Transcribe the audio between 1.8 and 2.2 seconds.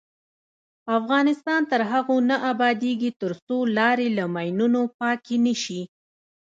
هغو